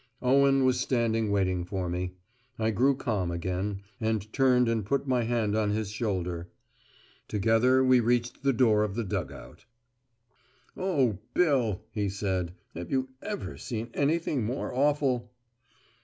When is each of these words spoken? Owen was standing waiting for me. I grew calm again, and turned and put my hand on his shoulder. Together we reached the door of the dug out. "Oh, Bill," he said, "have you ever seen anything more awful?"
Owen 0.23 0.65
was 0.65 0.79
standing 0.79 1.29
waiting 1.29 1.63
for 1.63 1.87
me. 1.87 2.13
I 2.57 2.71
grew 2.71 2.95
calm 2.95 3.29
again, 3.29 3.81
and 3.99 4.33
turned 4.33 4.67
and 4.67 4.83
put 4.83 5.07
my 5.07 5.25
hand 5.25 5.55
on 5.55 5.69
his 5.69 5.91
shoulder. 5.91 6.49
Together 7.27 7.83
we 7.83 7.99
reached 7.99 8.41
the 8.41 8.51
door 8.51 8.81
of 8.83 8.95
the 8.95 9.03
dug 9.03 9.31
out. 9.31 9.65
"Oh, 10.75 11.19
Bill," 11.35 11.81
he 11.91 12.09
said, 12.09 12.55
"have 12.73 12.89
you 12.89 13.09
ever 13.21 13.57
seen 13.59 13.91
anything 13.93 14.43
more 14.43 14.73
awful?" 14.73 15.29